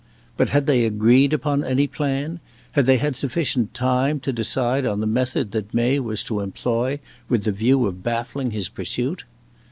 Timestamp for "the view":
7.43-7.85